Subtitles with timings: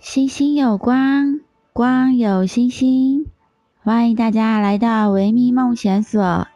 [0.00, 1.40] 星星有光，
[1.72, 3.26] 光有星星。
[3.82, 6.46] 欢迎大家来到维密梦想所，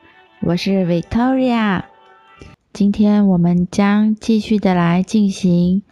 [0.42, 1.82] 我是 Victoria。
[2.72, 5.82] 今天我们将继续的来进行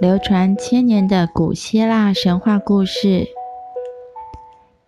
[0.00, 3.26] 流传千年的古希腊神话故事。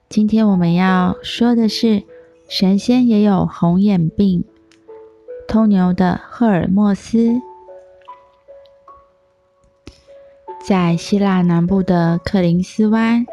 [0.08, 2.04] 今天我们要说的是
[2.48, 4.44] 神仙也有红眼病，
[5.46, 7.42] 偷牛的赫尔墨斯。
[10.64, 13.26] 在希腊南部的克林斯湾，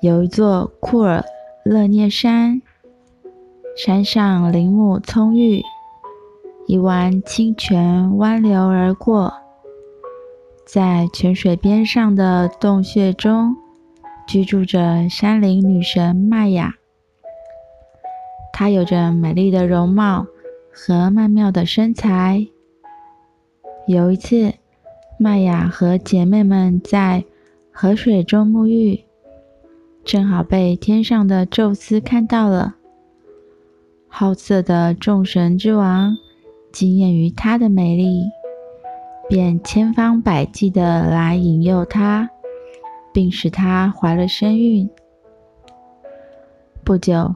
[0.00, 1.24] 有一座库尔
[1.64, 2.60] 勒涅山，
[3.76, 5.62] 山上林木葱郁，
[6.66, 9.32] 一湾清泉湾流而过。
[10.66, 13.54] 在泉水边上的洞穴中，
[14.26, 16.74] 居住着山林女神麦雅。
[18.52, 20.26] 她有着美丽的容貌
[20.72, 22.48] 和曼妙的身材。
[23.86, 24.54] 有一次，
[25.20, 27.24] 麦雅和姐妹们在
[27.72, 29.00] 河水中沐浴，
[30.04, 32.76] 正好被天上的宙斯看到了。
[34.06, 36.16] 好色的众神之王
[36.70, 38.22] 惊艳于她的美丽，
[39.28, 42.30] 便千方百计地来引诱她，
[43.12, 44.88] 并使她怀了身孕。
[46.84, 47.34] 不久，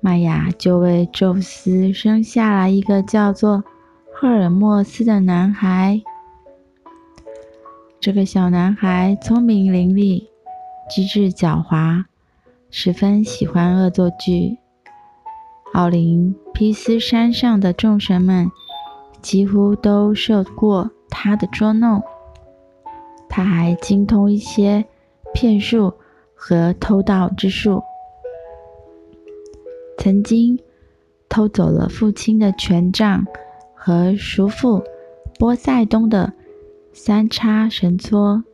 [0.00, 3.62] 麦雅就为宙斯生下了一个叫做
[4.10, 6.00] 赫尔墨斯的男孩。
[8.00, 10.26] 这个小男孩聪明伶俐，
[10.88, 12.02] 机智狡猾，
[12.70, 14.56] 十分喜欢恶作剧。
[15.74, 18.50] 奥林匹斯山上的众神们
[19.20, 22.02] 几乎都受过他的捉弄。
[23.28, 24.86] 他还精通一些
[25.34, 25.92] 骗术
[26.34, 27.82] 和偷盗之术，
[29.98, 30.58] 曾经
[31.28, 33.26] 偷走了父亲的权杖
[33.74, 34.82] 和叔父
[35.38, 36.32] 波塞冬的
[37.02, 38.44] 三叉神搓。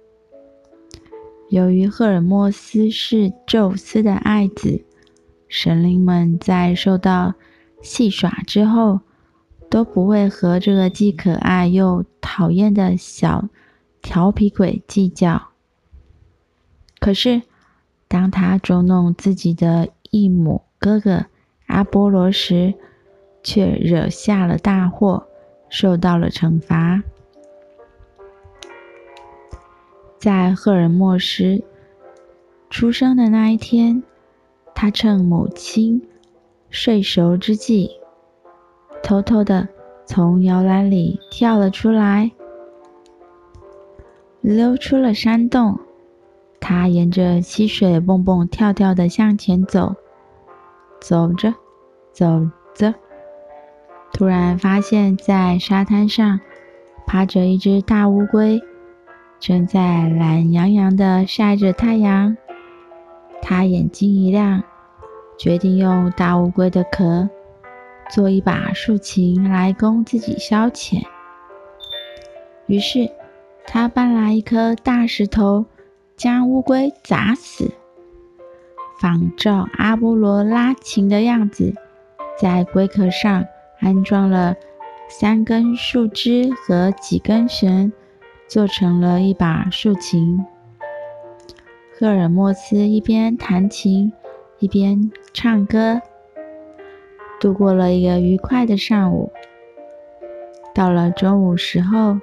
[1.48, 4.84] 由于赫尔墨斯是宙斯的爱子，
[5.48, 7.34] 神灵们在受到
[7.82, 9.00] 戏耍之后，
[9.68, 13.48] 都不会和这个既可爱又讨厌的小
[14.00, 15.48] 调皮鬼计较。
[17.00, 17.42] 可是，
[18.06, 21.26] 当他捉弄自己的异母哥哥
[21.66, 22.74] 阿波罗时，
[23.42, 25.26] 却惹下了大祸，
[25.68, 27.02] 受到了惩罚。
[30.26, 31.62] 在赫尔墨斯
[32.68, 34.02] 出生的那一天，
[34.74, 36.02] 他趁母亲
[36.68, 37.92] 睡熟之际，
[39.04, 39.68] 偷偷的
[40.04, 42.32] 从摇篮里跳了出来，
[44.40, 45.78] 溜出了山洞。
[46.58, 49.94] 他沿着溪水蹦蹦跳跳地向前走，
[51.00, 51.54] 走着
[52.12, 52.92] 走着，
[54.12, 56.40] 突然发现，在沙滩上
[57.06, 58.60] 趴着一只大乌龟。
[59.38, 62.36] 正在懒洋洋地晒着太阳，
[63.42, 64.62] 他眼睛一亮，
[65.38, 67.28] 决定用大乌龟的壳
[68.10, 71.02] 做一把竖琴来供自己消遣。
[72.66, 73.10] 于是，
[73.66, 75.66] 他搬来一颗大石头，
[76.16, 77.70] 将乌龟砸死，
[79.00, 81.74] 仿照阿波罗拉琴的样子，
[82.40, 83.44] 在龟壳上
[83.80, 84.56] 安装了
[85.08, 87.92] 三根树枝和几根绳。
[88.48, 90.44] 做成了一把竖琴。
[91.98, 94.12] 赫尔墨斯一边弹琴，
[94.58, 96.00] 一边唱歌，
[97.40, 99.32] 度过了一个愉快的上午。
[100.74, 102.18] 到了中午时候，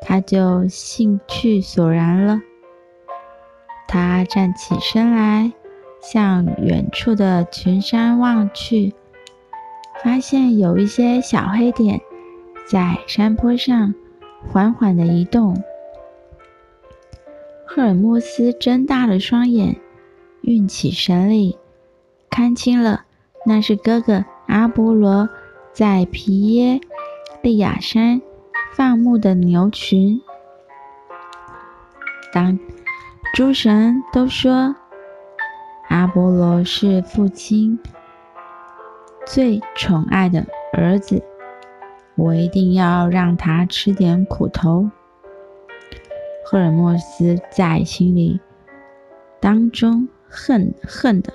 [0.00, 2.40] 他就兴趣索然了。
[3.86, 5.52] 他站起身来，
[6.00, 8.94] 向远处的群山望去，
[10.02, 12.00] 发现有一些小黑点
[12.66, 13.94] 在山坡上。
[14.48, 15.62] 缓缓的移动。
[17.64, 19.76] 赫尔墨斯睁大了双眼，
[20.40, 21.56] 运起神力，
[22.28, 23.04] 看清了，
[23.46, 25.28] 那是哥哥阿波罗
[25.72, 26.80] 在皮耶
[27.42, 28.20] 利亚山
[28.74, 30.20] 放牧的牛群。
[32.32, 32.58] 当
[33.34, 34.74] 诸神都说
[35.88, 37.78] 阿波罗是父亲
[39.26, 41.22] 最宠爱的儿子。
[42.20, 44.90] 我一定要让他吃点苦头。
[46.44, 48.38] 赫尔墨斯在心里
[49.40, 51.32] 当中恨恨的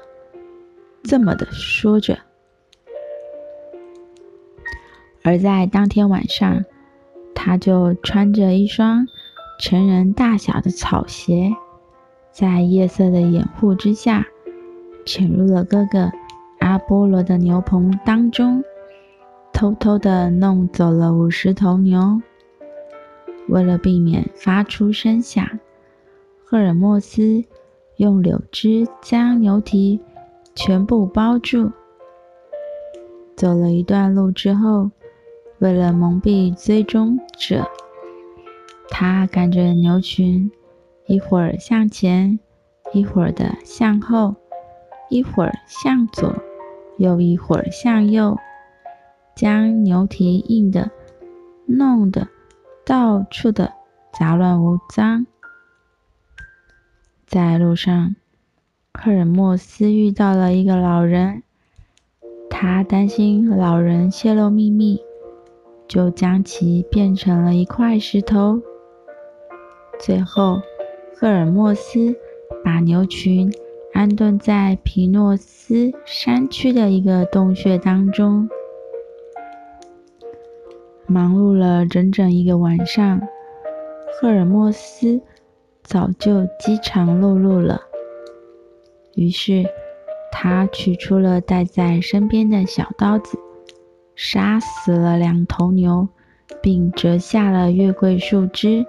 [1.04, 2.20] 这么的说着。
[5.24, 6.66] 而在当天晚上，
[7.34, 9.08] 他就穿着一双
[9.60, 11.52] 成人大小的草鞋，
[12.32, 14.28] 在夜色的掩护之下，
[15.04, 16.12] 潜入了哥哥
[16.60, 18.64] 阿波罗的牛棚当中。
[19.56, 22.22] 偷偷地弄走了五十头牛。
[23.48, 25.48] 为了避免发出声响，
[26.44, 27.42] 赫尔墨斯
[27.96, 30.02] 用柳枝将牛蹄
[30.56, 31.72] 全部包住。
[33.38, 34.92] 走了一段路之后，
[35.60, 37.66] 为了蒙蔽追踪者，
[38.90, 40.52] 他赶着牛群，
[41.06, 42.38] 一会儿向前，
[42.92, 44.36] 一会儿的向后，
[45.10, 46.36] 一会儿向左，
[46.98, 48.38] 又一会儿向右，
[49.36, 50.90] 将牛蹄印的
[51.66, 52.28] 弄得
[52.86, 53.74] 到处的
[54.18, 55.28] 杂乱无章。
[57.28, 58.16] 在路上，
[58.94, 61.44] 赫尔墨斯遇到了一个老人。
[62.50, 65.02] 他担心老人泄露秘密，
[65.88, 68.62] 就将其变成了一块石头。
[70.00, 70.62] 最后，
[71.18, 72.16] 赫尔墨斯
[72.64, 73.52] 把牛群
[73.94, 78.48] 安顿在皮诺斯山区的一个洞穴当中。
[81.08, 83.22] 忙碌了整整一个晚上，
[84.22, 85.22] 赫尔墨斯
[85.84, 87.82] 早就饥肠辘辘了。
[89.14, 89.66] 于是，
[90.32, 93.38] 他取出了带在身边的小刀子，
[94.16, 96.10] 杀死了两头牛，
[96.62, 98.86] 并折下了月桂树枝，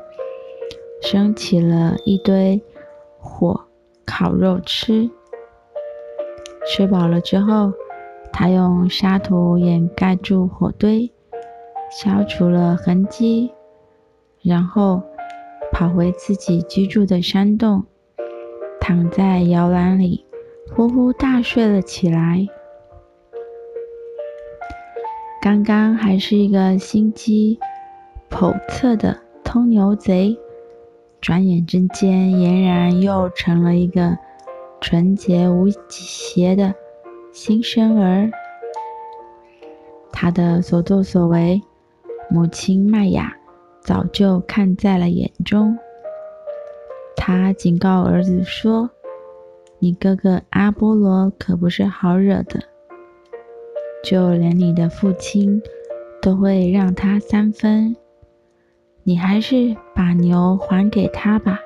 [1.02, 2.62] 生起了一堆
[3.18, 3.66] 火
[4.04, 5.10] 烤肉吃。
[6.66, 7.72] 吃饱了之后，
[8.32, 11.12] 他用沙土掩盖住火堆，
[11.90, 13.52] 消除了痕迹，
[14.42, 15.02] 然后
[15.72, 17.84] 跑回自己居住的山洞，
[18.80, 20.24] 躺在摇篮里。
[20.74, 22.46] 呼呼大睡了起来。
[25.40, 27.60] 刚刚还是一个心机
[28.28, 30.36] 叵测的偷牛贼，
[31.20, 34.18] 转眼之间俨然又成了一个
[34.80, 36.74] 纯洁无邪的
[37.32, 38.28] 新生儿。
[40.12, 41.62] 他的所作所为，
[42.30, 43.36] 母亲麦雅
[43.80, 45.76] 早就看在了眼中。
[47.16, 48.90] 他警告儿子说。
[49.78, 52.60] 你哥哥阿波罗可不是好惹的，
[54.02, 55.60] 就连你的父亲
[56.22, 57.94] 都会让他三分。
[59.02, 61.60] 你还是把牛还给他吧。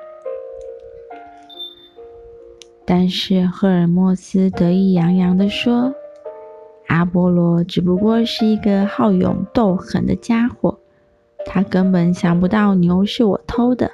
[2.85, 5.95] 但是赫尔墨斯得意洋洋地说
[6.91, 10.77] ：“阿波罗只不过是一个好勇斗狠的家伙，
[11.45, 13.89] 他根本想不到牛是我偷的。”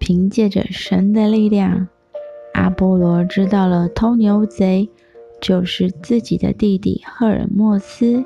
[0.00, 1.88] 凭借着神的力量，
[2.54, 4.88] 阿波罗知道了偷牛贼
[5.38, 8.24] 就是自己的弟弟赫尔墨斯。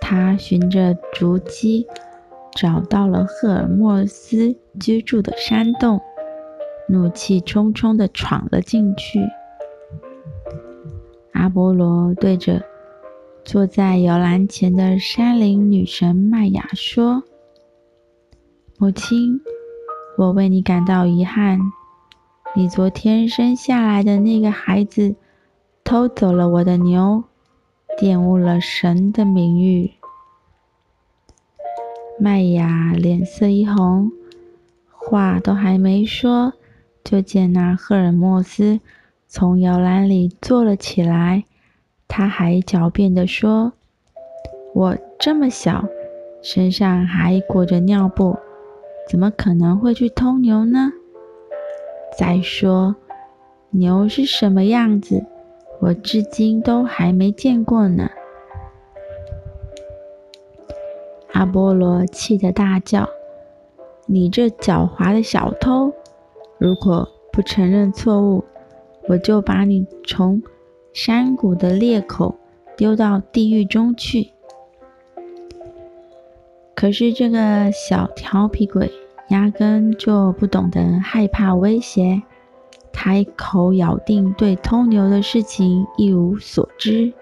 [0.00, 1.86] 他循着足迹
[2.56, 6.00] 找到了赫尔墨斯居住的山洞，
[6.88, 9.20] 怒气冲冲地闯了进去。
[11.36, 12.62] 阿波罗对着
[13.44, 17.22] 坐在摇篮前的山林女神麦雅说
[18.78, 19.40] ：“母亲。”
[20.18, 21.60] 我为你感到遗憾，
[22.54, 25.14] 你昨天生下来的那个孩子
[25.84, 27.24] 偷走了我的牛，
[28.00, 29.92] 玷污了神的名誉。
[32.18, 34.10] 麦雅脸色一红，
[34.88, 36.54] 话都还没说，
[37.04, 38.80] 就见那赫尔墨斯
[39.28, 41.44] 从摇篮里坐了起来，
[42.08, 43.72] 他还狡辩地说
[44.72, 45.84] ：“我这么小，
[46.42, 48.36] 身上还裹着尿布。”
[49.08, 50.90] 怎么可能会去偷牛呢？
[52.18, 52.96] 再说，
[53.70, 55.24] 牛是什么样子，
[55.80, 58.10] 我至今都还没见过呢。
[61.32, 63.08] 阿波罗气得大叫
[64.06, 65.92] ：“你这狡猾的小偷！
[66.58, 68.44] 如果不承认错误，
[69.08, 70.42] 我就把你从
[70.92, 72.36] 山谷的裂口
[72.76, 74.30] 丢到地狱中去。”
[76.74, 78.92] 可是这个小调皮鬼
[79.28, 82.22] 压根就不懂得害怕威胁，
[82.92, 87.14] 他一口咬定对偷牛的事情一无所知。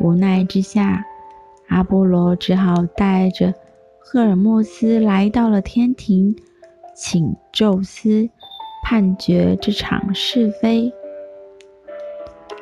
[0.00, 1.04] 无奈之下，
[1.68, 3.54] 阿波罗只好带着
[4.00, 6.34] 赫尔墨斯来到了天庭，
[6.96, 8.28] 请宙斯
[8.84, 10.92] 判决这场是非。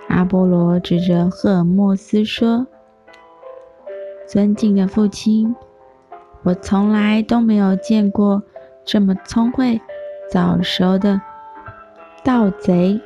[0.09, 2.67] 阿波罗指着赫尔墨斯说。
[4.25, 5.55] 尊敬的父亲，
[6.43, 8.43] 我从来都没有见过
[8.83, 9.79] 这么聪慧、
[10.31, 11.21] 早熟的
[12.25, 12.99] 盗贼、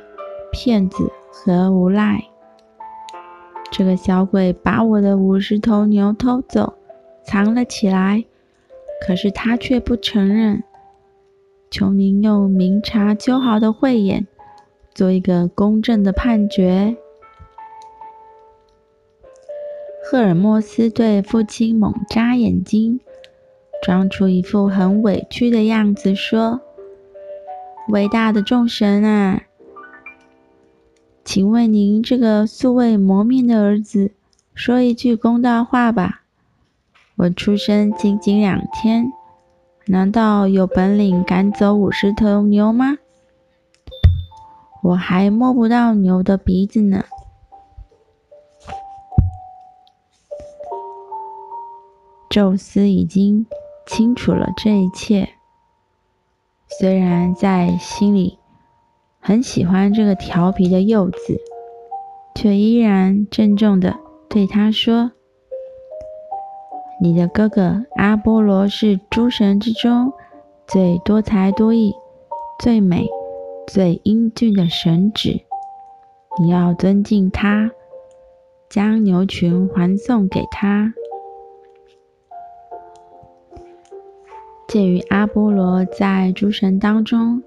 [0.53, 2.23] 骗子和无赖。
[3.71, 6.75] 这个小鬼把我的五十头牛偷走，
[7.25, 8.23] 藏了起来，
[9.05, 10.63] 可是他却不承认。
[11.69, 14.25] 求您用明察秋毫的慧眼，
[14.93, 16.95] 做一个公正的判决。
[20.09, 23.01] 赫尔墨斯对父亲猛眨眼睛，
[23.83, 26.61] 装出一副很委屈的样子，说
[27.89, 29.43] ：“伟大的众神啊，
[31.25, 34.11] 请为您这个素未谋面的儿子
[34.53, 36.23] 说一句公道话吧。
[37.17, 39.11] 我出生仅仅两天，
[39.89, 42.97] 难道有本领赶走五十头牛吗？
[44.83, 47.05] 我还摸不到牛的鼻子呢。”
[52.29, 53.47] 宙斯已经
[53.85, 55.29] 清楚了这一切，
[56.67, 58.37] 虽然在心里
[59.19, 61.39] 很喜欢这个调皮的幼子，
[62.35, 63.97] 却依然郑重地
[64.29, 65.13] 对他说
[66.99, 70.11] ：“你的哥哥阿波罗是诸神之中
[70.65, 71.93] 最多才多艺、
[72.59, 73.07] 最美、
[73.67, 75.43] 最英俊的神祇，
[76.39, 77.69] 你要尊敬他，
[78.67, 80.91] 将牛群还送给他。”
[84.67, 87.41] 鉴于阿波罗在诸神当中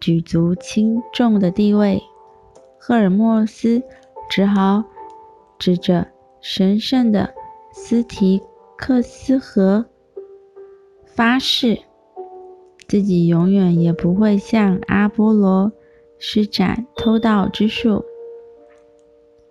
[0.00, 2.02] 举足轻重的地位，
[2.78, 3.82] 赫尔墨斯
[4.28, 4.84] 只好
[5.58, 6.06] 指着
[6.40, 7.32] 神圣的
[7.72, 8.42] 斯提
[8.84, 9.86] 克斯河
[11.04, 11.78] 发誓，
[12.88, 15.70] 自己永远也不会向阿波罗
[16.18, 18.04] 施展偷盗之术。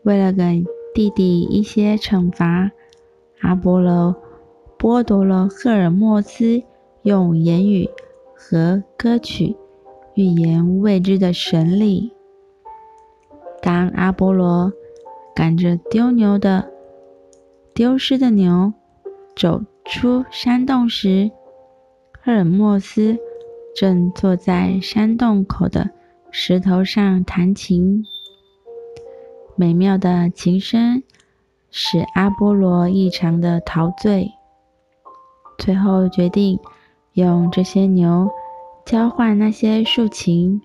[0.04, 2.72] 为了给弟弟一些惩罚，
[3.40, 4.14] 阿波罗
[4.78, 6.62] 剥夺了赫尔墨斯。
[7.04, 7.90] 用言语
[8.36, 9.56] 和歌曲
[10.14, 12.12] 预言未知的神力。
[13.62, 14.72] 当阿波罗
[15.34, 16.70] 赶着丢牛的
[17.74, 18.74] 丢失的牛
[19.42, 21.32] 走出山洞时，
[22.24, 23.18] 赫尔墨斯
[23.76, 25.90] 正坐在山洞口的
[26.30, 28.06] 石头上弹琴。
[29.56, 31.02] 美妙的琴声
[31.72, 34.32] 使阿波罗异常的陶醉，
[35.58, 36.60] 最后决定。
[37.14, 38.30] 用这些牛
[38.86, 40.62] 交换那些竖琴，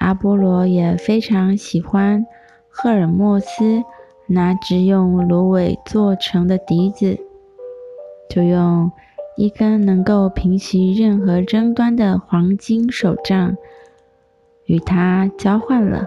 [0.00, 2.26] 阿波罗也非常喜欢
[2.68, 3.84] 赫尔墨斯
[4.26, 7.23] 拿只用芦苇做成的笛子，
[8.28, 8.90] 就用
[9.36, 13.56] 一根能够平息任何争端的黄金手杖
[14.66, 16.06] 与他交换了。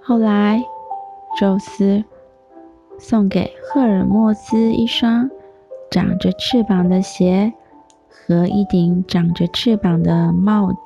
[0.00, 0.62] 后来，
[1.40, 2.04] 宙斯
[2.98, 5.30] 送给赫尔墨斯一双。
[5.88, 7.54] 长着翅膀的鞋
[8.08, 10.78] 和一顶长着翅膀的帽子，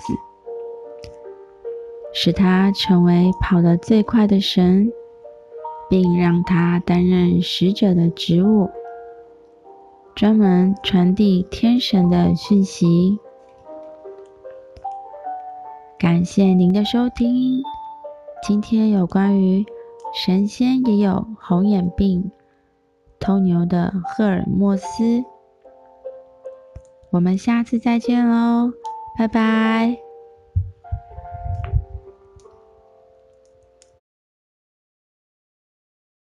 [2.13, 4.93] 使他成为跑得最快的神，
[5.91, 8.71] 并让他担任使者的职务，
[10.15, 13.19] 专门传递天神的讯息。
[15.99, 17.61] 感谢您的收听，
[18.47, 19.67] 今天有关于
[20.15, 22.31] 神仙也有红眼病。
[23.19, 25.23] 偷牛的赫尔墨斯，
[27.11, 28.73] 我们下次再见喽，
[29.19, 30.10] 拜拜。